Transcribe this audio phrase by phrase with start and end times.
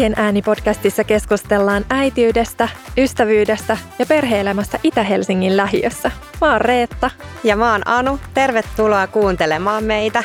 [0.00, 2.68] Äitien ääni-podcastissa keskustellaan äitiydestä,
[2.98, 6.10] ystävyydestä ja perheelämästä Itä-Helsingin lähiössä.
[6.40, 7.10] Mä oon Reetta.
[7.44, 8.18] Ja mä oon Anu.
[8.34, 10.24] Tervetuloa kuuntelemaan meitä.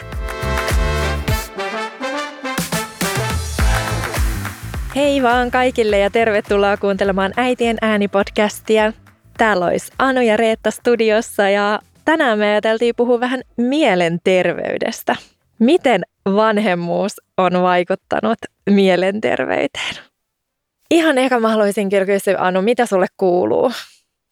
[4.95, 8.93] Hei vaan kaikille ja tervetuloa kuuntelemaan Äitien ääni-podcastia.
[9.37, 15.15] Täällä olisi Anu ja Reetta studiossa ja tänään me ajateltiin puhua vähän mielenterveydestä.
[15.59, 18.37] Miten vanhemmuus on vaikuttanut
[18.69, 19.95] mielenterveyteen?
[20.91, 23.71] Ihan ehkä mä haluaisin kysyä, Anu, mitä sulle kuuluu?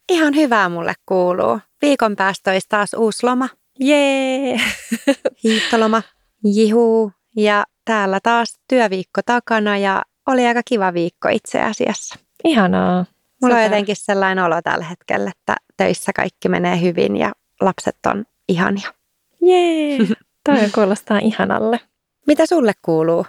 [0.09, 1.59] Ihan hyvää mulle kuuluu.
[1.81, 3.49] Viikon päästä olisi taas uusi loma.
[3.79, 4.57] Jee!
[5.43, 6.01] Hiihtoloma.
[6.43, 7.11] Jihuu.
[7.37, 12.19] Ja täällä taas työviikko takana ja oli aika kiva viikko itse asiassa.
[12.43, 13.05] Ihanaa.
[13.41, 13.57] Mulla Super.
[13.57, 18.93] on jotenkin sellainen olo tällä hetkellä, että töissä kaikki menee hyvin ja lapset on ihania.
[19.41, 19.97] Jee!
[20.45, 21.79] Toi kuulostaa ihanalle.
[22.27, 23.25] Mitä sulle kuuluu?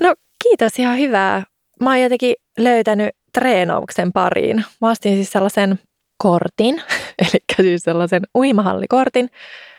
[0.00, 1.42] No kiitos, ihan hyvää.
[1.80, 4.64] Mä oon jotenkin löytänyt treenauksen pariin.
[4.80, 5.78] Mä ostin siis sellaisen
[6.18, 6.82] kortin,
[7.22, 9.30] eli siis sellaisen uimahallikortin.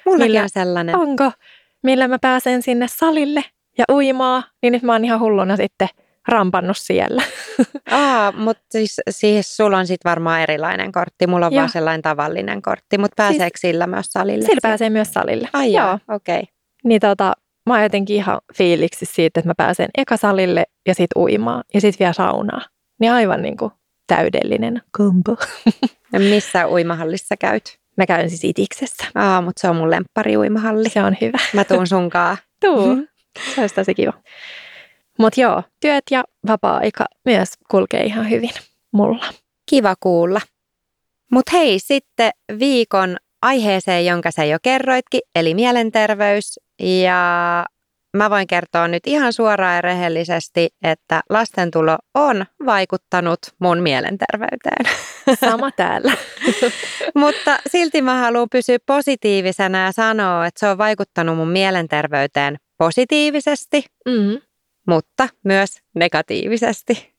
[0.06, 0.96] Mullakin Millä- on sellainen.
[0.96, 1.32] Onko?
[1.84, 3.44] Millä mä pääsen sinne salille
[3.78, 5.88] ja uimaa, niin nyt mä oon ihan hulluna sitten
[6.28, 7.24] rampannut siellä.
[7.92, 11.28] Aa, mutta siis, siis sulla on sitten varmaan erilainen kortti.
[11.28, 11.60] Mulla on Joo.
[11.60, 14.46] vaan sellainen tavallinen kortti, mutta pääseekö sillä myös salille?
[14.46, 15.50] Sillä pääsee myös salille.
[15.54, 16.40] Ai joo, okei.
[16.40, 16.59] Okay.
[16.84, 17.34] Niin tota,
[17.66, 21.82] mä oon jotenkin ihan fiiliksi siitä, että mä pääsen eka salille ja sit uimaan ja
[21.82, 22.62] sit vielä saunaa.
[23.00, 23.72] Niin aivan niin kuin
[24.08, 25.36] täydellinen kombo.
[26.14, 27.80] Ja missä uimahallissa käyt?
[27.98, 29.06] Mä käyn siis itiksessä.
[29.16, 30.90] Aa, mutta se on mun lemppari uimahalli.
[30.90, 31.38] Se on hyvä.
[31.54, 32.38] Mä tuun sunkaan.
[32.66, 32.96] Tuu.
[32.96, 33.04] Mhm.
[33.56, 34.14] Se olisi tosi kiva.
[35.20, 38.50] Mutta joo, työt ja vapaa-aika myös kulkee ihan hyvin
[38.92, 39.26] mulla.
[39.70, 40.42] Kiva kuulla.
[41.32, 46.60] Mutta hei, sitten viikon aiheeseen, jonka sä jo kerroitkin, eli mielenterveys.
[46.82, 47.66] Ja
[48.18, 54.86] mä voin kertoa nyt ihan suoraan ja rehellisesti, että lastentulo on vaikuttanut mun mielenterveyteen.
[55.40, 56.14] Sama täällä.
[57.16, 63.86] Mutta silti mä haluan pysyä positiivisena ja sanoa, että se on vaikuttanut mun mielenterveyteen positiivisesti,
[64.08, 64.42] Mm.
[64.88, 67.14] mutta myös negatiivisesti.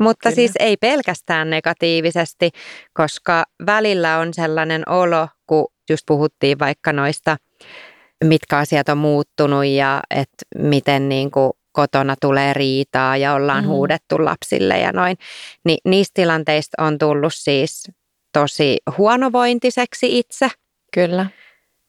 [0.00, 0.34] Mutta Kyllä.
[0.34, 2.50] siis ei pelkästään negatiivisesti,
[2.92, 5.28] koska välillä on sellainen olo,
[5.88, 7.36] just puhuttiin vaikka noista,
[8.24, 13.72] mitkä asiat on muuttunut ja että miten niin kuin kotona tulee riitaa ja ollaan Mhm.
[13.72, 15.16] huudettu lapsille ja noin.
[15.64, 17.90] Niin niistä tilanteista on tullut siis
[18.32, 20.48] tosi huonovointiseksi itse,
[20.94, 21.26] Kyllä.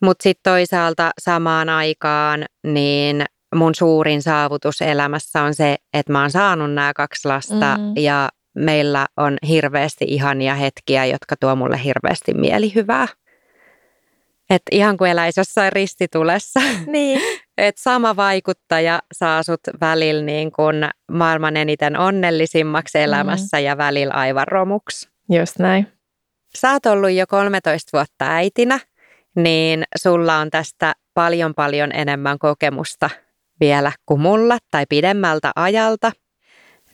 [0.01, 6.31] mutta sitten toisaalta samaan aikaan niin mun suurin saavutus elämässä on se, että mä oon
[6.31, 7.93] saanut nämä kaksi lasta Mm.
[7.97, 13.07] ja meillä on hirveästi ihania hetkiä, jotka tuo mulle hirveästi mielihyvää.
[14.49, 16.59] Et ihan kuin eläisi jossain ristitulessa.
[16.85, 17.21] Niin.
[17.57, 20.75] Et sama vaikuttaja saa sut välillä niin kuin
[21.11, 25.09] maailman eniten onnellisimmaksi elämässä ja välillä aivan romuksi.
[25.29, 25.87] Just näin.
[26.55, 28.79] Sä oot ollut jo 13 vuotta äitinä,
[29.35, 33.09] niin sulla on tästä paljon paljon enemmän kokemusta
[33.59, 36.11] vielä kuin mulla tai pidemmältä ajalta.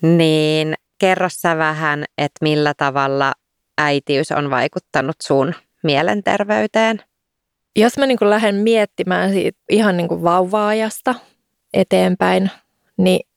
[0.01, 3.33] Niin kerro sä vähän, että millä tavalla
[3.77, 7.01] äitiys on vaikuttanut sun mielenterveyteen.
[7.75, 11.16] Jos mä niin lähden miettimään siitä ihan niin vauva-ajasta
[11.74, 12.52] eteenpäin,
[12.97, 13.28] niin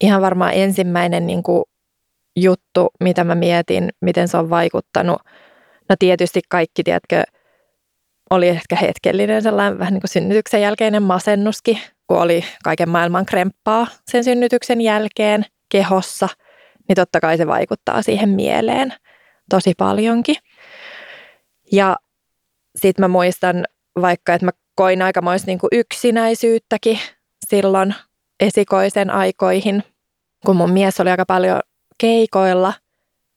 [0.00, 1.42] ihan varmaan ensimmäinen niin
[2.36, 5.22] juttu, mitä mä mietin, miten se on vaikuttanut.
[5.88, 7.22] No tietysti kaikki, tiedätkö,
[8.30, 13.86] oli ehkä hetkellinen sellainen vähän niin kuin synnytyksen jälkeinen masennuskin, kun oli kaiken maailman kremppaa
[14.10, 16.28] sen synnytyksen jälkeen kehossa,
[16.88, 18.94] niin totta kai se vaikuttaa siihen mieleen
[19.50, 20.36] tosi paljonkin.
[21.72, 21.96] Ja
[22.76, 23.64] sitten mä muistan
[24.00, 26.98] vaikka, että mä koin aikamoista niin kuin yksinäisyyttäkin
[27.48, 27.94] silloin
[28.40, 29.82] esikoisen aikoihin,
[30.46, 31.60] kun mun mies oli aika paljon
[31.98, 32.72] keikoilla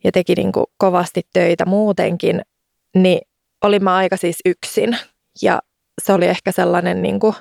[0.04, 2.42] ja teki niin kuin kovasti töitä muutenkin,
[2.96, 3.22] niin
[3.64, 4.98] olin mä aika siis yksin.
[5.42, 5.62] Ja
[6.02, 7.36] se oli ehkä sellainen, niin kuin,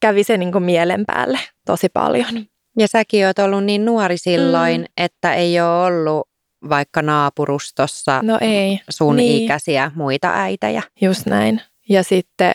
[0.00, 2.46] kävi se niin kuin mielen päälle tosi paljon.
[2.78, 4.86] Ja säkin oot ollut niin nuori silloin, mm.
[4.96, 6.28] että ei ole ollut
[6.68, 9.44] vaikka naapurustossa No ei, sun niin.
[9.44, 10.82] ikäisiä muita äitejä.
[11.00, 11.60] just näin.
[11.88, 12.52] Ja sitten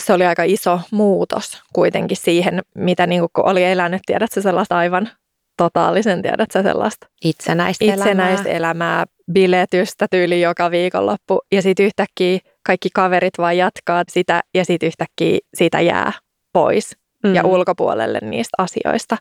[0.00, 4.78] se oli aika iso muutos kuitenkin siihen, mitä niin kuin, kun oli elänyt, tiedätkö, sellaista
[4.78, 5.08] aivan
[5.56, 8.56] totaalisen, tiedätkö, sellaista Itsenäistä, itsenäistä elämää.
[8.56, 11.40] elämää, biletystä tyyli joka viikonloppu.
[11.52, 16.12] Ja sitten yhtäkkiä kaikki kaverit vaan jatkaa sitä ja sitten yhtäkkiä siitä jää
[16.52, 17.34] pois Mm.
[17.34, 19.16] ja ulkopuolelle niistä asioista.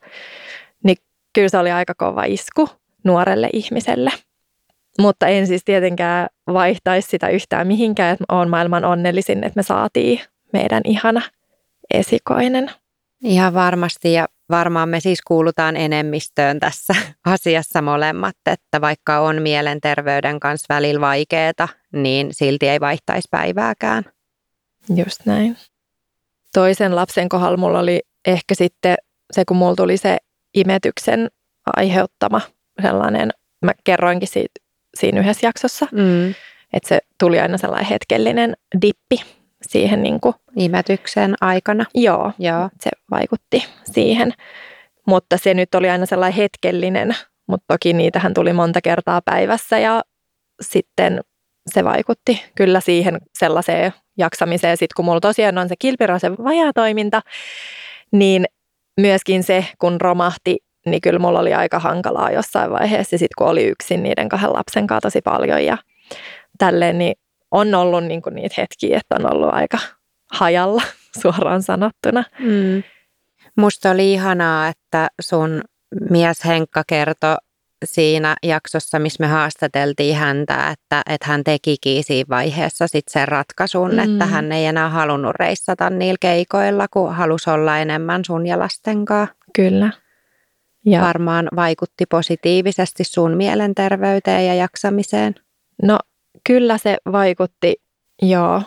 [0.83, 0.97] Niin
[1.33, 2.69] kyllä se oli aika kova isku
[3.03, 4.11] nuorelle ihmiselle.
[4.99, 10.21] Mutta en siis tietenkään vaihtaisi sitä yhtään mihinkään, että olen maailman onnellisin, että me saatiin
[10.53, 11.21] meidän ihana
[11.93, 12.71] esikoinen.
[13.23, 16.93] Ihan varmasti ja varmaan me siis kuulutaan enemmistöön tässä
[17.25, 24.03] asiassa molemmat, että vaikka on mielenterveyden kanssa välillä vaikeeta, niin silti ei vaihtaisi päivääkään.
[24.95, 25.57] Just näin.
[26.53, 28.95] Toisen lapsen kohdalla mulla oli ehkä sitten
[29.31, 30.17] se, kun mulla tuli se
[30.53, 31.29] imetyksen
[31.77, 32.41] aiheuttama
[32.81, 33.31] sellainen,
[33.65, 34.60] mä kerroinkin siitä
[34.99, 36.29] siinä yhdessä jaksossa, mm.
[36.73, 39.21] että se tuli aina sellainen hetkellinen dippi
[39.61, 41.85] siihen niin kuin, imetyksen aikana.
[41.95, 44.33] Joo, joo, se vaikutti siihen.
[45.07, 47.15] Mutta se nyt oli aina sellainen hetkellinen,
[47.47, 50.01] mutta toki niitähän tuli monta kertaa päivässä ja
[50.61, 51.21] sitten
[51.73, 54.77] se vaikutti kyllä siihen sellaiseen jaksamiseen.
[54.77, 57.21] Sitten kun mulla tosiaan on se kilpirasen vajaatoiminta,
[58.11, 58.45] niin
[59.01, 63.17] myöskin se, kun romahti, niin kyllä mulla oli aika hankalaa jossain vaiheessa.
[63.17, 65.77] Sitten kun oli yksin niiden kahden lapsen kanssa tosi paljon ja
[66.57, 67.15] tälleen, niin
[67.51, 69.77] on ollut niin kuin niitä hetkiä, että on ollut aika
[70.31, 70.81] hajalla
[71.21, 72.23] suoraan sanottuna.
[72.39, 72.83] Mm.
[73.55, 75.61] Musta oli ihanaa, että sun
[76.09, 77.35] mies Henkka kertoi
[77.85, 83.91] siinä jaksossa, missä me haastateltiin häntä, että, että hän tekikin siinä vaiheessa sit sen ratkaisun,
[83.91, 83.99] mm.
[83.99, 89.05] että hän ei enää halunnut reissata niillä keikoilla, kun halusi olla enemmän sun ja lasten
[89.05, 89.35] kanssa.
[89.55, 89.91] Kyllä.
[90.85, 91.01] Ja.
[91.01, 95.35] Varmaan vaikutti positiivisesti sun mielenterveyteen ja jaksamiseen.
[95.83, 95.99] No
[96.47, 97.75] kyllä se vaikutti,
[98.21, 98.61] joo.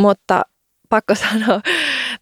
[0.00, 0.42] Mutta
[0.88, 1.60] pakko sanoa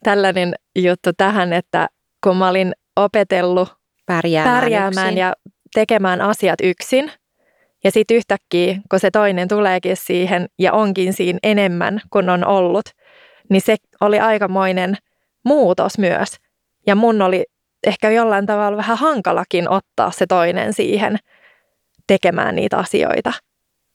[0.02, 1.88] tällainen juttu tähän, että
[2.24, 3.68] kun mä olin opetellut
[4.06, 5.32] pärjäämään, pärjäämään ja
[5.74, 7.12] tekemään asiat yksin,
[7.84, 12.84] ja sitten yhtäkkiä, kun se toinen tuleekin siihen ja onkin siinä enemmän kuin on ollut,
[13.50, 14.96] niin se oli aikamoinen
[15.44, 16.28] muutos myös.
[16.86, 17.44] Ja mun oli
[17.86, 21.18] ehkä jollain tavalla vähän hankalakin ottaa se toinen siihen
[22.06, 23.32] tekemään niitä asioita.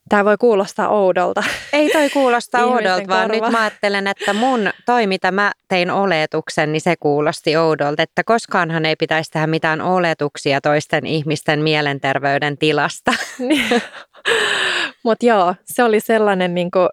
[0.09, 1.43] Tämä voi kuulostaa oudolta.
[1.73, 6.71] Ei toi kuulosta oudolta, vaan nyt mä ajattelen, että mun toi, mitä mä tein oletuksen,
[6.71, 8.03] niin se kuulosti oudolta.
[8.03, 13.11] Että koskaanhan ei pitäisi tehdä mitään oletuksia toisten ihmisten mielenterveyden tilasta.
[15.03, 16.89] Mutta joo, se oli sellainen, niin kuin,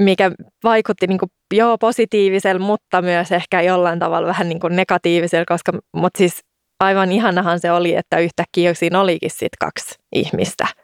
[0.00, 0.30] mikä
[0.64, 6.18] vaikutti niin kuin, joo positiivisella, mutta myös ehkä jollain tavalla vähän niin negatiivisella, koska mutta
[6.18, 6.40] siis
[6.80, 10.66] aivan ihanahan se oli, että yhtäkkiä siinä olikin sit kaksi ihmistä–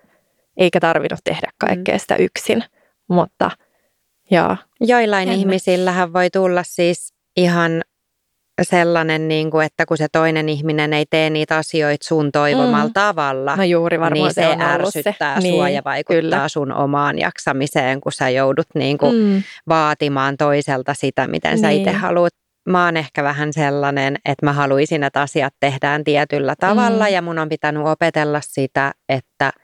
[0.56, 1.99] eikä tarvinnut tehdä kaikkea mm.
[1.99, 2.64] sitä yksin.
[3.09, 3.50] Mutta
[4.31, 4.56] joo.
[4.81, 5.41] Joillain Jännä.
[5.41, 7.82] ihmisillähän voi tulla siis ihan
[8.64, 12.93] sellainen, niin kuin, että kun se toinen ihminen ei tee niitä asioita sun toivomalla mm.
[12.93, 15.49] tavalla, no juuri niin se, se ärsyttää se.
[15.49, 16.49] sua niin, ja vaikuttaa kyllä.
[16.49, 19.43] sun omaan jaksamiseen, kun sä joudut niin kuin mm.
[19.69, 21.81] vaatimaan toiselta sitä, miten sä niin.
[21.81, 22.32] itse haluat.
[22.69, 27.12] Mä oon ehkä vähän sellainen, että mä haluaisin, että asiat tehdään tietyllä tavalla mm.
[27.12, 29.53] ja mun on pitänyt opetella sitä, että–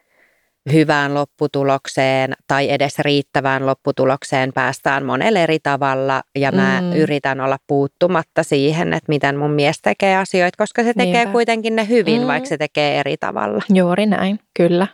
[0.73, 6.93] hyvään lopputulokseen tai edes riittävään lopputulokseen päästään monella eri tavalla ja mä mm.
[6.93, 11.33] yritän olla puuttumatta siihen, että miten mun mies tekee asioita, koska se tekee Niinpä.
[11.33, 12.27] kuitenkin ne hyvin, mm.
[12.27, 13.63] vaikka se tekee eri tavalla.
[13.75, 14.87] Juuri näin, kyllä.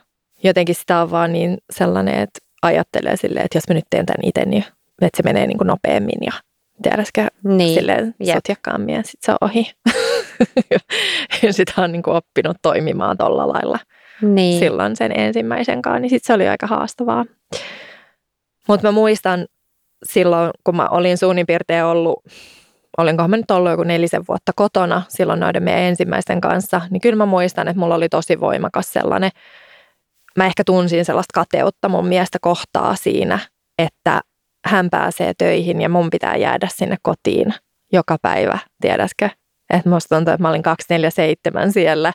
[0.43, 4.27] Jotenkin sitä on vaan niin sellainen, että ajattelee silleen, että jos mä nyt teen tämän
[4.27, 4.65] itse, niin
[5.01, 6.31] että se menee niin kuin nopeammin ja
[6.83, 7.79] tiedätkö, niin.
[7.79, 8.35] silleen yep.
[8.35, 9.71] sotjakkaammin ja sitten se on ohi.
[11.43, 13.79] ja sitä on niin kuin oppinut toimimaan tolla lailla
[14.21, 14.59] niin.
[14.59, 17.25] silloin sen ensimmäisen kanssa, niin sitten se oli aika haastavaa.
[18.67, 19.45] Mutta mä muistan
[20.03, 22.23] silloin, kun mä olin suunnin piirtein ollut,
[22.97, 27.15] olinkohan mä nyt ollut joku nelisen vuotta kotona silloin noiden meidän ensimmäisten kanssa, niin kyllä
[27.15, 29.31] mä muistan, että mulla oli tosi voimakas sellainen,
[30.37, 33.39] mä ehkä tunsin sellaista kateutta mun miestä kohtaa siinä,
[33.79, 34.21] että
[34.65, 37.53] hän pääsee töihin ja mun pitää jäädä sinne kotiin
[37.93, 39.29] joka päivä, tiedätkö?
[39.69, 42.13] Että musta tuntuu, että mä olin 247 siellä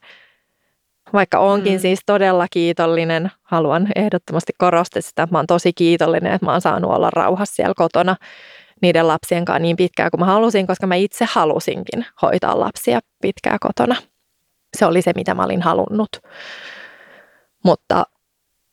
[1.13, 1.79] vaikka onkin mm.
[1.79, 6.61] siis todella kiitollinen, haluan ehdottomasti korostaa sitä, että mä oon tosi kiitollinen, että mä oon
[6.61, 8.17] saanut olla rauhassa siellä kotona
[8.83, 13.59] niiden lapsien kanssa niin pitkään kuin mä halusin, koska mä itse halusinkin hoitaa lapsia pitkään
[13.61, 13.97] kotona.
[14.77, 16.09] Se oli se, mitä mä olin halunnut.
[17.65, 18.05] Mutta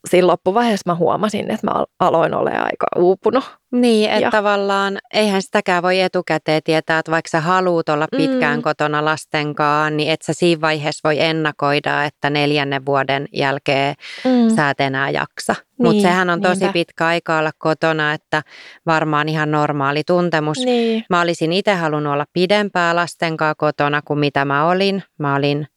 [0.08, 3.58] siinä loppuvaiheessa mä huomasin, että mä aloin olla aika uupunut.
[3.72, 4.32] Niin, että ja.
[4.32, 8.64] tavallaan eihän sitäkään voi etukäteen tietää, että vaikka sä haluut olla pitkään mm.
[8.64, 13.96] kotona lastenkaan, niin et sä siinä vaiheessa voi ennakoida, että neljännen vuoden jälkeen
[14.26, 14.56] mm.
[14.56, 15.54] sä et enää jaksa.
[15.54, 16.74] Niin, Mutta sehän on tosi niinpä.
[16.74, 18.44] pitkä aika olla kotona, että
[18.86, 20.58] varmaan ihan normaali tuntemus.
[20.58, 21.04] Niin.
[21.10, 25.04] Mä olisin itse halunnut olla pidempää lastenkaan kotona kuin mitä mä olin.
[25.20, 25.68] Mä olin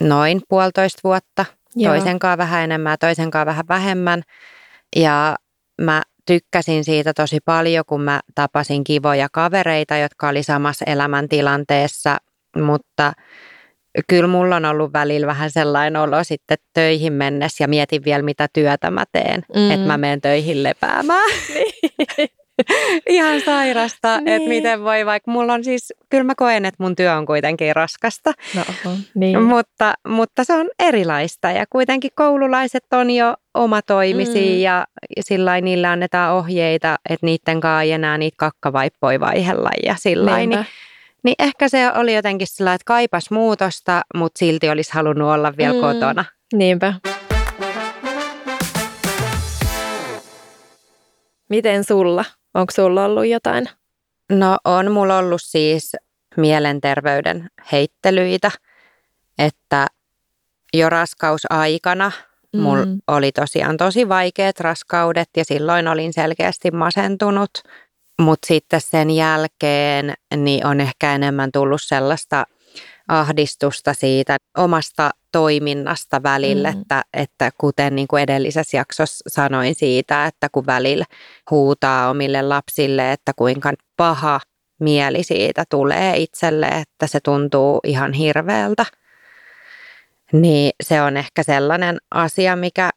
[0.00, 1.44] noin puolitoista vuotta
[1.76, 1.94] Joo.
[1.94, 4.22] toisenkaan vähän enemmän, toisenkaan vähän vähemmän.
[4.96, 5.36] Ja
[5.80, 12.16] mä tykkäsin siitä tosi paljon, kun mä tapasin kivoja kavereita, jotka oli samassa elämäntilanteessa,
[12.56, 13.12] mutta
[14.08, 18.48] kyllä mulla on ollut välillä vähän sellainen olo sitten töihin mennessä ja mietin vielä mitä
[18.52, 19.70] työtä mä teen, mm.
[19.70, 21.30] että mä menen töihin lepäämään.
[23.08, 24.28] Ihan sairasta, niin.
[24.28, 27.76] että miten voi, vaikka mulla on siis, kyllä mä koen, että mun työ on kuitenkin
[27.76, 28.62] raskasta, No,
[29.14, 29.42] niin.
[29.42, 34.60] mutta, mutta se on erilaista ja kuitenkin koululaiset on jo omatoimisia Mm.
[34.60, 34.86] ja
[35.20, 40.66] sillä niillä annetaan ohjeita, että niiden kanssa ei enää niitä kakkavaippoi vaihella ja sillä niin,
[41.24, 45.74] niin ehkä se oli jotenkin sillä, että kaipas muutosta, mutta silti olisi halunnut olla vielä
[45.74, 45.80] Mm.
[45.80, 46.24] kotona.
[46.52, 46.94] Niinpä.
[51.48, 52.24] Miten sulla?
[52.56, 53.68] Onko sulla ollut jotain?
[54.30, 55.96] No on mulla ollut siis
[56.36, 58.50] mielenterveyden heittelyitä,
[59.38, 59.86] että
[60.74, 62.12] jo raskausaikana
[62.52, 62.60] mm.
[62.60, 67.50] mulla oli tosiaan tosi vaikeat raskaudet ja silloin olin selkeästi masentunut.
[68.20, 72.44] Mutta sitten sen jälkeen niin on ehkä enemmän tullut sellaista
[73.08, 76.80] ahdistusta siitä omasta toiminnasta välillä, Mm.
[76.80, 81.04] että, että kuten niin kuin edellisessä jaksossa sanoin siitä, että kun välillä
[81.50, 84.40] huutaa omille lapsille, että kuinka paha
[84.80, 88.86] mieli siitä tulee itselle, että se tuntuu ihan hirveältä,
[90.32, 92.90] niin se on ehkä sellainen asia, mikä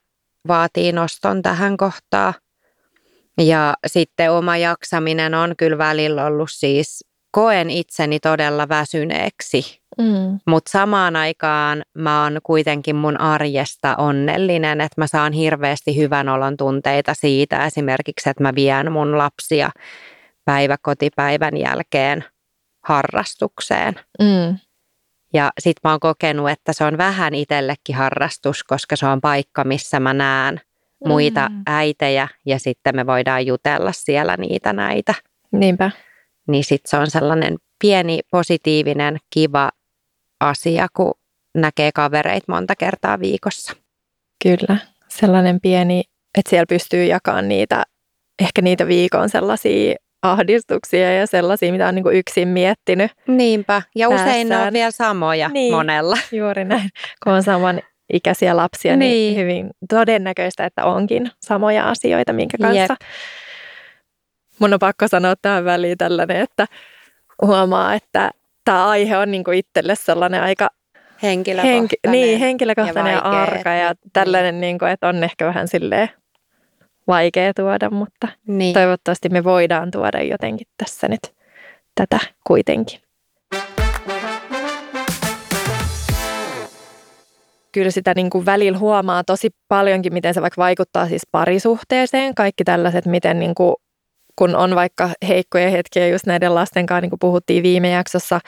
[0.47, 2.33] vaatii noston tähän kohtaan.
[3.37, 10.39] Ja sitten oma jaksaminen on kyllä välillä ollut siis, koen itseni todella väsyneeksi Mm.
[10.47, 16.57] mutta samaan aikaan mä oon kuitenkin mun arjesta onnellinen, että mä saan hirveästi hyvän olon
[16.57, 19.69] tunteita siitä esimerkiksi, että mä vien mun lapsia
[20.45, 22.23] päiväkotipäivän jälkeen
[22.83, 23.95] harrastukseen.
[24.21, 24.57] Mm.
[25.33, 29.63] Ja sit mä oon kokenut, että se on vähän itsellekin harrastus, koska se on paikka,
[29.63, 30.61] missä mä näen
[31.05, 31.63] muita Mm.
[31.67, 35.13] äitejä ja sitten me voidaan jutella siellä niitä näitä.
[35.51, 35.91] Niinpä.
[36.49, 39.69] Niin sit se on sellainen pieni, positiivinen, kiva
[40.39, 41.13] asia, kun
[41.55, 43.73] näkee kavereita monta kertaa viikossa.
[44.43, 44.77] Kyllä.
[45.07, 46.03] Sellainen pieni,
[46.37, 47.83] että siellä pystyy jakamaan niitä,
[48.41, 53.11] ehkä niitä viikon sellaisia ahdistuksia ja sellaisia, mitä on niin kuin yksin miettinyt.
[53.27, 54.73] Niinpä, ja usein ne on Päässään.
[54.73, 55.73] vielä samoja niin.
[55.73, 56.17] monella.
[56.31, 56.89] Juuri näin.
[57.23, 57.81] Kun on saman
[58.13, 59.37] ikäisiä lapsia, niin, Niin.
[59.37, 62.79] hyvin todennäköistä, että onkin samoja asioita, minkä kanssa.
[62.79, 62.99] Jep.
[64.59, 66.65] Mun on pakko sanoa tähän väliin tällainen, että
[67.41, 68.31] huomaa, että
[68.65, 70.69] tämä aihe on niin kuin itselle sellainen aika
[71.23, 71.79] Henkilökohtainen.
[71.79, 75.67] henki, niin, henkilökohtainen ja, vaikea, arka ja että- tällainen, niin kuin, että on ehkä vähän
[75.67, 76.09] silleen
[77.07, 78.73] vaikea tuoda, mutta niin.
[78.73, 81.19] toivottavasti me voidaan tuoda jotenkin tässä nyt
[81.95, 82.99] tätä kuitenkin.
[87.71, 92.35] Kyllä sitä niin kuin välillä huomaa tosi paljonkin, miten se vaikka vaikuttaa siis parisuhteeseen.
[92.35, 93.75] Kaikki tällaiset, miten niin kuin,
[94.39, 98.39] kun on vaikka heikkoja hetkiä just näiden lasten kanssa, niin kuin puhuttiin viime jaksossa,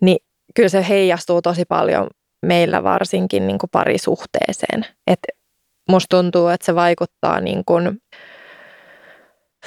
[0.00, 0.16] niin
[0.54, 2.06] kyllä se heijastuu tosi paljon
[2.46, 4.86] meillä varsinkin niin kuin parisuhteeseen.
[5.06, 5.18] Et
[5.90, 7.98] musta tuntuu, että se vaikuttaa niin kuin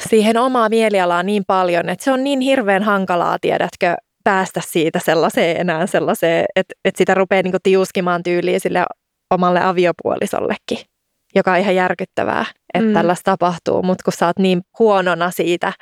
[0.10, 5.58] siihen omaa mielialaan niin paljon, että se on niin hirveän hankalaa, tiedätkö, päästä siitä sellaiseen
[5.58, 8.86] enää sellaiseen, että, että sitä rupeaa niin kuin tiuskimaan tyyliin sille
[9.34, 10.77] omalle aviopuolisollekin,
[11.36, 12.94] joka on ihan järkyttävää, että mm.
[12.94, 15.74] Tällaista tapahtuu, mutta kun sä oot niin huonona siitä,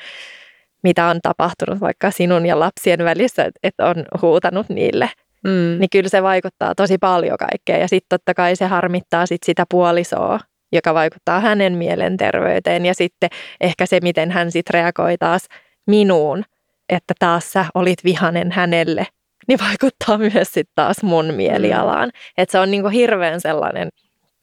[0.83, 5.09] mitä on tapahtunut vaikka sinun ja lapsien välissä, että- että on huutanut niille,
[5.43, 5.79] Mm.
[5.79, 7.77] niin kyllä se vaikuttaa tosi paljon kaikkea.
[7.77, 10.39] Ja sitten totta kai se harmittaa sit sitä puolisoa,
[10.71, 12.85] joka vaikuttaa hänen mielenterveyteen.
[12.85, 13.29] Ja sitten
[13.61, 15.45] ehkä se, miten hän sitten reagoi taas
[15.87, 16.43] minuun,
[16.89, 19.07] että taas sä olit vihanen hänelle,
[19.47, 22.09] niin vaikuttaa myös sitten taas mun mielialaan.
[22.09, 22.19] Mm.
[22.37, 23.89] Että se on niinku hirveän sellainen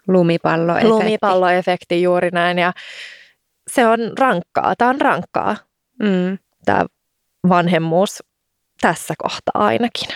[0.09, 0.89] Lumipalloefekti.
[0.89, 2.59] lumipalloefekti juuri näin.
[2.59, 2.73] Ja
[3.71, 5.57] se on rankkaa, tämä on rankkaa,
[6.03, 6.39] Mm.
[6.65, 6.85] tämä
[7.49, 8.23] vanhemmuus
[8.81, 10.09] tässä kohtaa ainakin.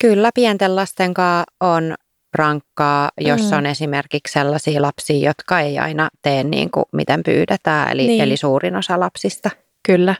[0.00, 1.94] Kyllä, pienten lasten kanssa on
[2.34, 3.56] rankkaa, jos Mm.
[3.58, 8.20] on esimerkiksi sellaisia lapsia, jotka ei aina tee niin kuin miten pyydetään, eli, Niin.
[8.22, 9.50] eli suurin osa lapsista.
[9.86, 10.14] Kyllä.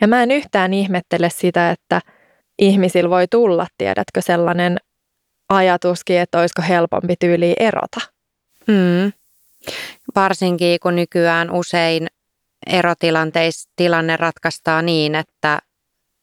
[0.00, 2.00] Ja mä en yhtään ihmettele sitä, että
[2.58, 4.76] ihmisillä voi tulla, tiedätkö, sellainen
[5.48, 8.00] ajatuskin, että olisiko helpompi tyyli erota.
[8.66, 9.12] Mm.
[10.14, 12.06] Varsinkin kun nykyään usein
[12.66, 15.58] erotilanteissa tilanne ratkaistaan niin, että,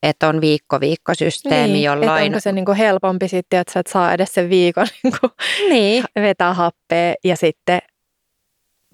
[0.04, 2.24] että on viikko-viikkosysteemi, niin, jolloin...
[2.24, 5.30] onko se niinku helpompi sitten, että sä et saa edes sen viikon niinku
[5.70, 7.80] Niin, vetää happea ja sitten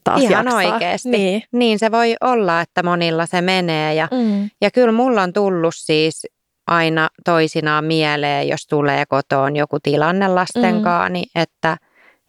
[0.04, 0.74] taas Ihan jaksaa.
[0.74, 1.10] oikeesti.
[1.10, 1.44] Niin.
[1.52, 3.94] niin se voi olla, että monilla se menee.
[3.94, 4.50] Ja, Mm.
[4.62, 6.28] ja kyllä mulla on tullut siis
[6.70, 11.14] aina toisinaan mieleen, jos tulee kotoon joku tilanne lasten Mm.
[11.14, 11.78] niin että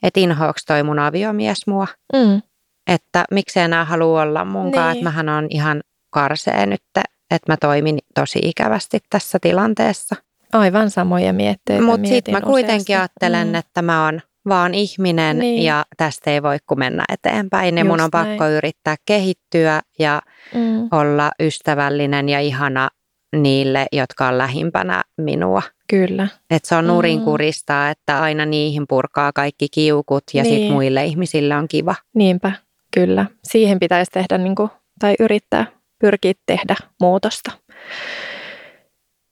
[0.02, 1.86] et inhoaks toi mun aviomies mua.
[2.12, 2.42] Mm.
[2.86, 4.92] Että miksei enää halua olla munkaan, Niin.
[4.98, 5.80] että mähän on ihan
[6.10, 6.82] karsee nyt,
[7.30, 10.16] että mä toimin tosi ikävästi tässä tilanteessa.
[10.52, 12.94] Aivan samoja mietteitä Mutta sitten mä kuitenkin useasti.
[12.94, 13.54] ajattelen, Mm.
[13.54, 15.62] että mä oon vaan ihminen Niin.
[15.62, 17.78] ja tästä ei voi kun mennä eteenpäin.
[17.78, 18.52] Ja mun on pakko näin.
[18.56, 20.22] yrittää kehittyä ja
[20.54, 20.88] Mm.
[20.92, 22.88] olla ystävällinen ja ihana
[23.36, 25.62] niille, jotka on lähimpänä minua.
[25.90, 26.28] Kyllä.
[26.50, 26.88] Et se on Mm.
[26.88, 30.60] nurinkurista, että aina niihin purkaa kaikki kiukut ja Niin.
[30.62, 31.94] sit muille ihmisille on kiva.
[32.14, 32.52] Niinpä,
[32.94, 33.26] kyllä.
[33.44, 35.66] Siihen pitäisi tehdä niin kuin, tai yrittää
[35.98, 37.50] pyrkiä tehdä muutosta.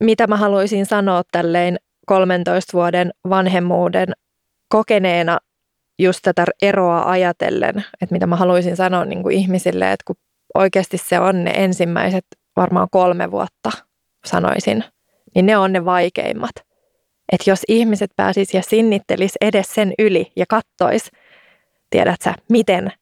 [0.04, 1.76] Mitä mä haluaisin sanoa tälleen
[2.06, 4.08] 13 vuoden vanhemmuuden
[4.68, 5.38] kokeneena
[5.98, 10.16] just tätä eroa ajatellen, että mitä mä haluaisin sanoa niin kuin ihmisille, että kun
[10.54, 12.24] oikeasti se on ne ensimmäiset
[12.56, 13.70] varmaan kolme vuotta,
[14.26, 14.84] sanoisin,
[15.34, 16.52] niin ne on ne vaikeimmat.
[17.32, 21.10] Että jos ihmiset pääsis ja sinnittelis edes sen yli ja kattois,
[21.90, 22.92] tiedät sä, miten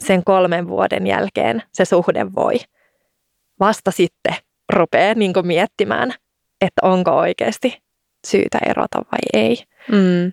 [0.00, 2.56] sen kolmen vuoden jälkeen se suhde voi.
[3.60, 4.34] Vasta sitten
[4.72, 6.14] rupeaa niin miettimään,
[6.60, 7.82] että onko oikeasti
[8.26, 9.64] syytä erota vai ei.
[9.92, 10.32] Mm.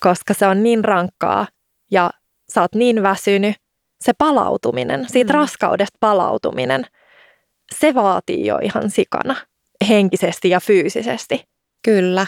[0.00, 1.46] Koska se on niin rankkaa
[1.90, 2.10] ja
[2.54, 3.56] sä oot niin väsynyt,
[4.00, 5.36] se palautuminen, siitä Mm.
[5.36, 5.40] mm.
[5.40, 6.84] raskaudesta palautuminen,
[7.74, 9.36] se vaatii jo ihan sikana
[9.88, 11.44] henkisesti ja fyysisesti.
[11.84, 12.26] Kyllä.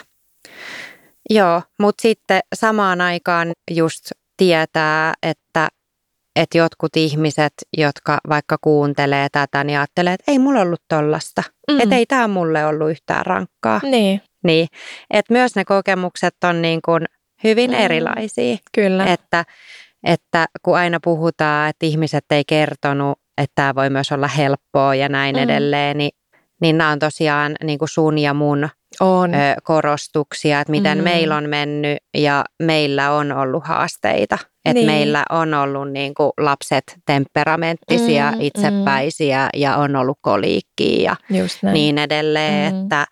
[1.30, 5.68] Joo, mutta sitten samaan aikaan just tietää, että,
[6.36, 11.42] että jotkut ihmiset, jotka vaikka kuuntelee tätä, niin ajattelee, että ei mulla ollut tollasta.
[11.70, 11.80] Mm.
[11.80, 13.80] Että ei tämä mulle ollut yhtään rankkaa.
[13.82, 14.68] Niin, Niin,
[15.10, 17.04] että myös ne kokemukset on niin kuin
[17.44, 17.76] hyvin Mm.
[17.76, 18.56] erilaisia.
[18.74, 19.06] kyllä.
[19.06, 19.44] Että,
[20.04, 25.08] että kun aina puhutaan, että ihmiset ei kertonut, että tämä voi myös olla helppoa ja
[25.08, 25.42] näin Mm.
[25.42, 26.10] edelleen, niin,
[26.60, 28.68] niin nämä on tosiaan niin kuin sun ja mun
[29.00, 29.34] on.
[29.34, 31.04] ö, korostuksia, että miten Mm.
[31.04, 34.38] meillä on mennyt ja meillä on ollut haasteita.
[34.64, 34.86] Että Niin.
[34.86, 41.16] meillä on ollut niin kuin lapset temperamenttisia, Mm, itsepäisiä ja on ollut koliikkia ja
[41.72, 42.82] niin edelleen, Mm.
[42.82, 43.06] että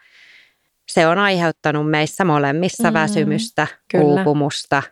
[0.89, 4.05] se on aiheuttanut meissä molemmissa Mm, väsymystä, kyllä.
[4.05, 4.83] uupumusta.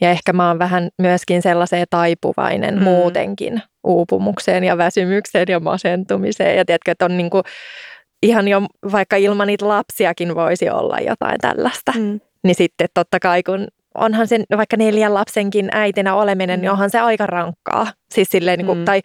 [0.00, 2.80] Ja ehkä mä oon vähän myöskin sellaiseen taipuvainen Mm.
[2.80, 2.84] mm.
[2.84, 6.56] muutenkin uupumukseen ja väsymykseen ja masentumiseen.
[6.56, 7.42] Ja tiedätkö, että on niinku,
[8.22, 11.92] ihan jo vaikka ilman niitä lapsiakin voisi olla jotain tällaista.
[11.96, 12.20] Mm.
[12.44, 16.62] Niin sitten totta kai kun onhan sen vaikka neljän lapsenkin äitinä oleminen, Mm.
[16.62, 17.86] niin onhan se aika rankkaa.
[18.14, 18.84] Siis silleen niinku, Mm.
[18.84, 19.00] tai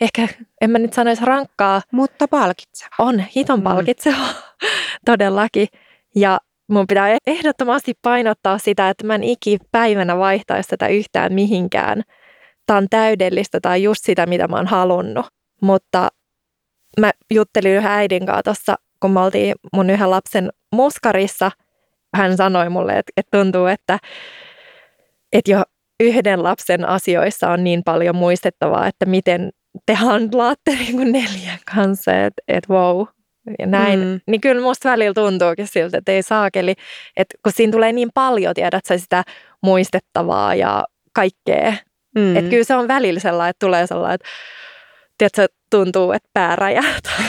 [0.00, 0.28] ehkä
[0.60, 2.88] en mä nyt sanoisi rankkaa, Mutta palkitseva.
[2.98, 3.62] on hiton Mm.
[3.64, 4.28] palkitsevaa
[5.06, 5.68] todellakin.
[6.16, 12.02] Ja mun pitää e- ehdottomasti painottaa sitä, että mä en ikipäivänä vaihtaisi tätä yhtään mihinkään.
[12.66, 15.26] Tämä on täydellistä tai just sitä, mitä mä oon halunnut.
[15.62, 16.08] Mutta
[17.00, 21.50] mä juttelin yhden äidin kanssa tuossa, kun me oltiin mun yhden lapsen muskarissa.
[22.16, 23.98] Hän sanoi mulle, että, että tuntuu, että,
[25.32, 25.62] että jo
[26.00, 29.50] yhden lapsen asioissa on niin paljon muistettavaa, että miten
[29.86, 33.06] te handlaatte niin kuin neljän kanssa, että, että wow,
[33.58, 34.00] ja näin.
[34.00, 34.20] Mm.
[34.26, 36.74] Niin kyllä musta välillä tuntuukin siltä, että ei saakeli,
[37.16, 39.24] että kun siinä tulee niin paljon, tiedät sä sitä
[39.62, 41.74] muistettavaa ja kaikkea.
[42.14, 42.36] Mm.
[42.36, 44.28] Että kyllä se on välillä sellainen, että tulee sellainen, että
[45.18, 47.22] tiedätkö, tuntuu, että pää räjähtää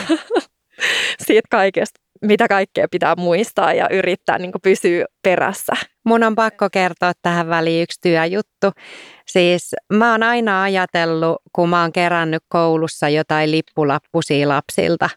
[1.26, 5.74] siitä kaikesta, mitä kaikkea pitää muistaa ja yrittää niin pysyä perässä.
[6.06, 8.72] Mun on pakko kertoa tähän väliin yksi työjuttu.
[9.28, 15.10] Siis mä oon aina ajatellut, kun mä oon kerännyt koulussa jotain lippulappusia lapsilta,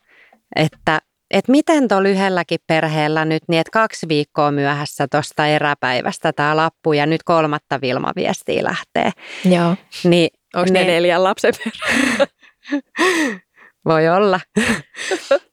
[0.57, 6.57] että että miten tuolla yhdelläkin perheellä nyt niin, että kaksi viikkoa myöhässä tuosta eräpäivästä tämä
[6.57, 9.11] lappu ja nyt kolmatta Vilma-viestiä lähtee.
[9.45, 9.77] Joo.
[10.05, 11.55] Niin, Onko ne niin- neljän lapsen
[13.85, 14.41] Voi olla.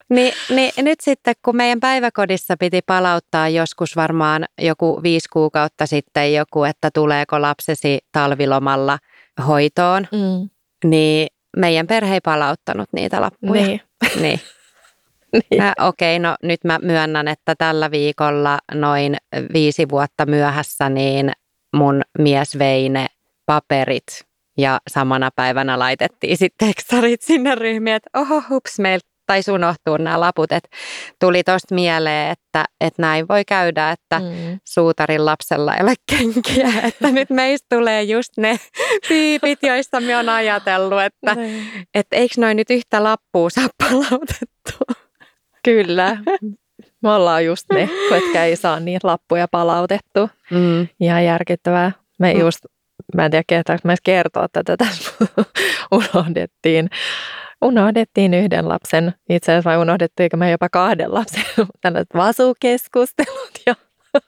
[0.10, 6.34] Ni, niin nyt sitten, kun meidän päiväkodissa piti palauttaa joskus varmaan joku viisi kuukautta sitten
[6.34, 9.00] joku, että tuleeko lapsesi talvilomalla
[9.48, 10.50] hoitoon, Mm.
[10.90, 13.68] niin meidän perhe ei palauttanut niitä lappuja.
[13.68, 13.82] Niin.
[14.22, 14.40] Niin.
[15.34, 15.64] Niin.
[15.64, 19.18] Mä, Okei, no nyt mä myönnän, että tällä viikolla noin
[19.54, 21.32] viisi vuotta myöhässä, niin
[21.76, 23.08] mun mies vei ne
[23.46, 24.04] paperit
[24.58, 30.20] ja samana päivänä laitettiin sitten tekstarit sinne ryhmiin, että oho, hups, meiltä taisi unohtua nämä
[30.20, 30.52] laput.
[30.52, 30.64] Et
[31.20, 34.60] tuli tosta mieleen, että, että näin voi käydä, että Mm.
[34.68, 38.60] suutarin lapsella ei ole kenkiä, että nyt meistä tulee just ne
[39.08, 41.68] piipit, joista me on ajatellut, että Niin.
[41.94, 45.03] että eikö noin nyt yhtä lappua saa palautettua.
[45.64, 46.18] Kyllä.
[47.02, 50.30] Me ollaan just ne, ketkä ei saa niitä lappuja palautettu.
[50.52, 50.88] Mm.
[51.00, 51.92] Ihan järkyttävää.
[52.20, 52.40] Me Mm.
[52.40, 52.60] just,
[53.16, 55.12] mä en tiedä kehtaanko mä edes kertoa tätä, tässä
[55.92, 56.90] unohdettiin.
[57.66, 61.44] Unohdettiin yhden lapsen, itse asiassa vai unohdettiinko me jopa kahden lapsen,
[61.82, 63.76] tällaiset vasukeskustelut ja,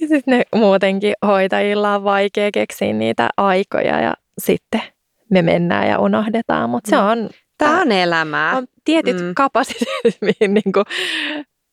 [0.00, 4.82] ja sitten ne muutenkin hoitajilla on vaikea keksiä niitä aikoja ja sitten
[5.30, 7.02] me mennään ja unohdetaan, mutta se Mm.
[7.02, 7.30] on,
[7.64, 8.56] Tämä on elämää.
[8.56, 9.22] on tietyt Mm.
[9.24, 9.34] mm.
[9.34, 10.84] kapasiteetit, mihin niin kuin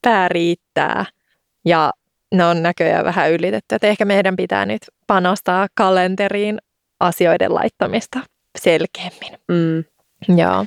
[0.01, 1.05] pää riittää.
[1.65, 1.93] Ja
[2.35, 3.75] ne on näköjään vähän ylitetty.
[3.75, 6.57] Että ehkä meidän pitää nyt panostaa kalenteriin
[6.99, 8.19] asioiden laittamista
[8.59, 9.37] selkeämmin.
[9.47, 9.83] Mm.
[10.37, 10.65] Joo.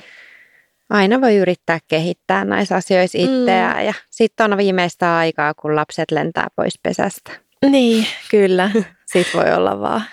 [0.89, 3.85] Aina voi yrittää kehittää näissä asioissa itseään mm.
[3.85, 7.31] ja sitten on viimeistä aikaa, kun lapset lentää pois pesästä.
[7.69, 8.71] Niin, kyllä.
[9.05, 10.03] Sitten voi olla vaan.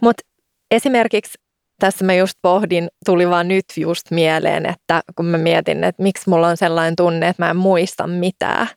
[0.00, 0.22] Mutta
[0.70, 1.38] esimerkiksi
[1.82, 6.30] tässä mä just pohdin, tuli vaan nyt just mieleen, että kun mä mietin, että miksi
[6.30, 8.68] mulla on sellainen tunne, että mä en muista mitään,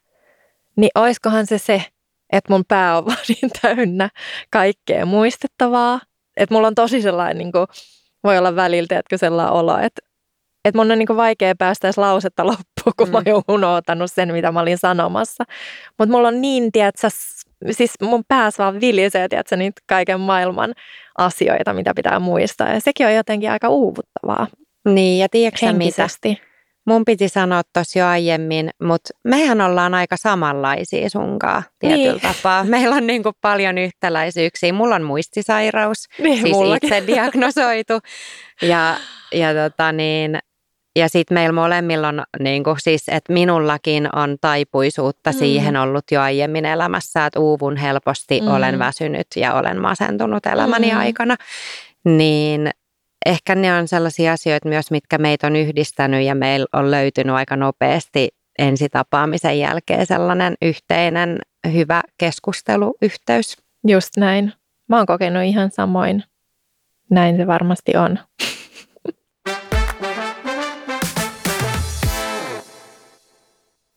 [0.77, 1.85] niin oiskohan se se,
[2.33, 4.09] että mun pää on vaan niin täynnä
[4.51, 5.99] kaikkea muistettavaa.
[6.37, 7.67] Että mulla on tosi sellainen, niin kuin,
[8.23, 10.01] voi olla väliltä, että sellainen olo, että,
[10.65, 13.11] että mun on niin kuin vaikea päästä edes lausetta loppuun, kun mm.
[13.11, 15.43] mä oon jo unohtanut sen, mitä mä olin sanomassa.
[15.99, 17.07] Mutta mulla on niin, tiedätkö,
[17.71, 20.73] siis mun päässä vaan vilisee, tiedätkö, niitä kaiken maailman
[21.17, 22.73] asioita, mitä pitää muistaa.
[22.73, 24.47] Ja sekin on jotenkin aika uuvuttavaa.
[24.85, 26.07] Niin, ja tiedätkö mitä?
[26.87, 32.21] Mun piti sanoa tuossa jo aiemmin, mutta mehän ollaan aika samanlaisia sunkaan tietyllä niin.
[32.21, 32.63] tapaa.
[32.63, 34.73] Meillä on niin kuin paljon yhtäläisyyksiä.
[34.73, 36.93] Mulla on muistisairaus, niin, siis mullakin.
[36.93, 37.93] itse diagnosoitu.
[38.61, 38.97] Ja,
[39.31, 40.39] ja tota niin,
[40.95, 45.37] ja sitten meillä molemmilla on niin kuin, siis, että minullakin on taipuisuutta mm.
[45.37, 48.47] siihen ollut jo aiemmin elämässä, että uuvun helposti, mm.
[48.47, 50.97] olen väsynyt ja olen masentunut elämäni mm.
[50.97, 51.35] aikana.
[52.05, 52.69] Niin
[53.25, 57.55] ehkä ne on sellaisia asioita myös, mitkä meitä on yhdistänyt ja meillä on löytynyt aika
[57.55, 58.29] nopeasti
[58.59, 61.39] ensitapaamisen jälkeen sellainen yhteinen
[61.73, 63.57] hyvä keskusteluyhteys.
[63.87, 64.53] Just näin.
[64.87, 66.23] Mä oon kokenut ihan samoin.
[67.09, 68.19] Näin se varmasti on.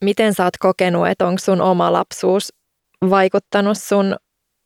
[0.05, 2.53] Miten sä oot kokenut, että onko sun oma lapsuus
[3.11, 4.17] vaikuttanut sun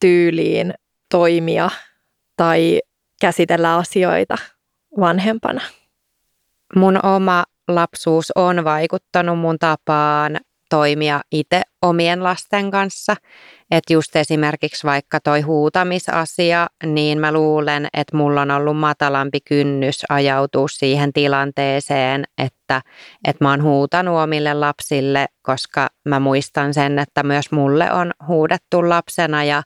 [0.00, 0.74] tyyliin
[1.10, 1.70] toimia
[2.36, 2.80] tai
[3.20, 4.36] käsitellä asioita
[5.00, 5.60] vanhempana?
[6.76, 10.40] Mun oma lapsuus on vaikuttanut mun tapaan
[10.72, 13.16] toimia itse omien lasten kanssa.
[13.70, 20.04] Että just esimerkiksi vaikka toi huutamisasia, niin mä luulen, että mulla on ollut matalampi kynnys
[20.08, 22.82] ajautua siihen tilanteeseen, että,
[23.28, 28.88] että mä oon huutanut omille lapsille, koska mä muistan sen, että myös mulle on huudettu
[28.88, 29.62] lapsena ja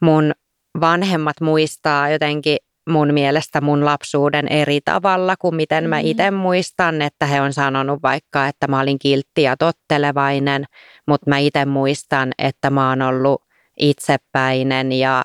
[0.00, 0.32] mun
[0.80, 2.56] vanhemmat muistaa jotenkin
[2.88, 6.06] mun mielestä mun lapsuuden eri tavalla kuin miten mä mm.
[6.06, 10.64] itse muistan, että he on sanonut vaikka, että mä olin kiltti ja tottelevainen,
[11.06, 13.42] mutta mä itse muistan, että mä oon ollut
[13.78, 15.22] itsepäinen ja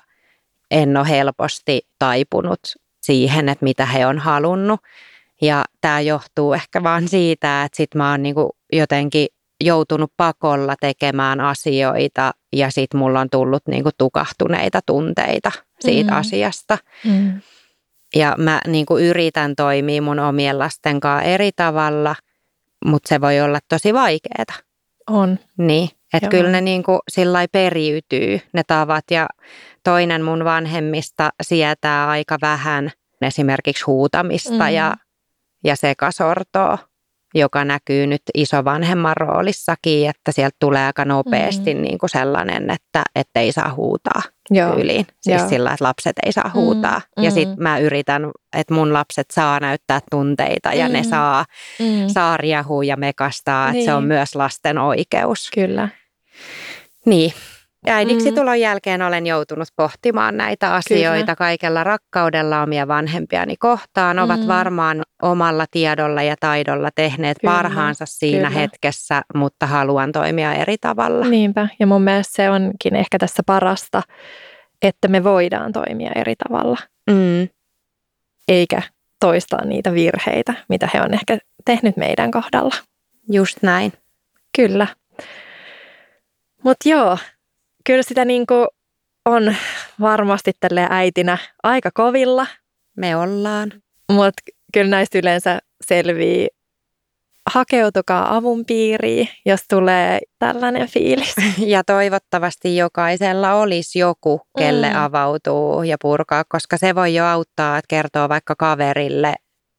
[0.70, 2.60] en ole helposti taipunut
[3.02, 4.80] siihen, että mitä he on halunnut.
[5.42, 9.28] Ja tämä johtuu ehkä vaan siitä, että sit mä oon niinku jotenkin
[9.64, 16.16] joutunut pakolla tekemään asioita ja sitten mulla on tullut niinku tukahtuneita tunteita siitä mm.
[16.16, 16.78] asiasta.
[17.04, 17.40] Mm.
[18.14, 22.14] Ja mä niin kuin yritän toimia mun omien lasten kanssa eri tavalla,
[22.84, 24.62] mutta se voi olla tosi vaikeaa.
[25.10, 25.38] On.
[25.58, 29.28] Niin, että kyllä ne niin kuin sillä periytyy ne tavat ja
[29.84, 32.90] toinen mun vanhemmista sietää aika vähän
[33.22, 34.74] esimerkiksi huutamista mm.
[34.74, 34.94] ja,
[35.64, 36.78] ja sekasortoa
[37.34, 41.82] joka näkyy nyt isovanhemman roolissakin, että sieltä tulee aika nopeasti mm.
[41.82, 44.74] niin kuin sellainen, että, että ei saa huutaa Joo.
[44.74, 45.06] yliin.
[45.20, 45.48] Siis Joo.
[45.48, 47.00] sillä, että lapset ei saa huutaa.
[47.16, 47.24] Mm.
[47.24, 50.92] Ja sitten mä yritän, että mun lapset saa näyttää tunteita ja mm.
[50.92, 51.44] ne saa,
[51.78, 52.08] mm.
[52.08, 53.78] saa riehua ja mekastaa, niin.
[53.78, 54.08] että se on niin.
[54.08, 55.50] myös lasten oikeus.
[55.54, 55.88] Kyllä.
[57.06, 57.32] Niin,
[57.86, 58.34] Äidiksi mm.
[58.34, 61.36] tulon jälkeen olen joutunut pohtimaan näitä asioita Kyllä.
[61.36, 64.18] kaikella rakkaudella omia vanhempiani kohtaan.
[64.18, 64.46] Ovat mm.
[64.46, 67.54] varmaan omalla tiedolla ja taidolla tehneet Kyllä.
[67.54, 68.60] parhaansa siinä Kyllä.
[68.60, 71.26] hetkessä, mutta haluan toimia eri tavalla.
[71.26, 74.02] Niinpä, ja mun mielestä se onkin ehkä tässä parasta,
[74.82, 76.78] että me voidaan toimia eri tavalla.
[77.10, 77.48] Mm.
[78.48, 78.82] Eikä
[79.20, 82.74] toistaa niitä virheitä, mitä he on ehkä tehnyt meidän kohdalla.
[83.32, 83.92] Just näin.
[84.56, 84.86] Kyllä.
[86.64, 87.18] Mutta joo,
[87.86, 88.66] kyllä sitä niin kuin
[89.24, 89.54] on
[90.00, 92.46] varmasti tälle äitinä aika kovilla.
[92.96, 93.72] Me ollaan.
[94.12, 94.42] Mutta
[94.72, 96.48] kyllä näistä yleensä selvii
[97.50, 101.34] hakeutukaa avun piiriin, jos tulee tällainen fiilis.
[101.58, 104.96] Ja toivottavasti jokaisella olisi joku, kelle mm.
[104.96, 109.34] avautuu ja purkaa, koska se voi jo auttaa, että kertoo vaikka kaverille,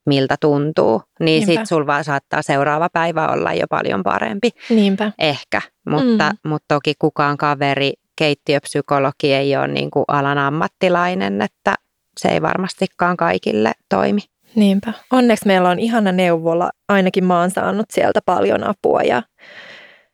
[0.06, 1.02] miltä tuntuu.
[1.20, 4.50] Niin sitten sulla saattaa seuraava päivä olla jo paljon parempi.
[4.70, 5.12] Niinpä.
[5.20, 6.50] Ehkä, mutta, mm.
[6.50, 11.76] mutta toki kukaan kaveri, keittiöpsykologi ei ole niin kuin alan ammattilainen, että
[12.20, 14.22] se ei varmastikaan kaikille toimi.
[14.56, 14.94] Niinpä.
[15.12, 16.70] Onneksi meillä on ihana neuvola.
[16.90, 19.24] Ainakin mä oon saanut sieltä paljon apua ja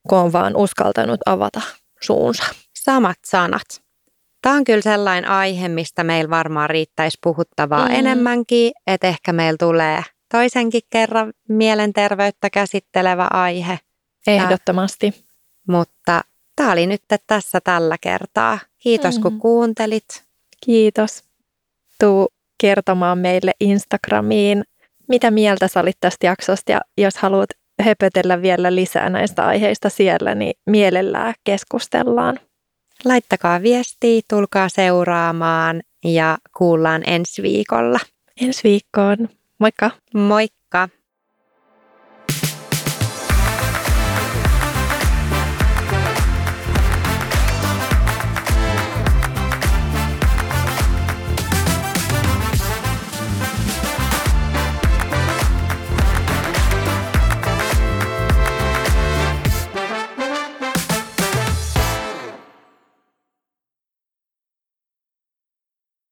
[0.09, 1.61] kun on vaan uskaltanut avata
[2.01, 2.43] suunsa.
[2.73, 3.88] Samat sanat.
[4.41, 7.95] Tämä on kyllä sellainen aihe, mistä meillä varmaan riittäisi puhuttavaa mm.
[7.95, 13.79] enemmänkin, että ehkä meillä tulee toisenkin kerran mielenterveyttä käsittelevä aihe.
[14.27, 15.05] Ehdottomasti.
[15.05, 15.13] Ja,
[15.67, 16.21] mutta
[16.55, 18.59] tämä oli nyt tässä tällä kertaa.
[18.77, 19.21] Kiitos mm-hmm.
[19.21, 20.23] kun kuuntelit.
[20.65, 21.23] Kiitos.
[21.99, 22.27] Tuu
[22.61, 24.63] kertomaan meille Instagramiin,
[25.09, 27.49] mitä mieltä sä olit tästä jaksosta ja jos haluat
[27.81, 32.39] höpötellä vielä lisää näistä aiheista siellä, niin mielellään keskustellaan.
[33.05, 37.99] Laittakaa viestiä, tulkaa seuraamaan ja kuullaan ensi viikolla.
[38.41, 39.29] Ensi viikkoon.
[39.59, 39.91] Moikka!
[40.13, 40.89] Moikka!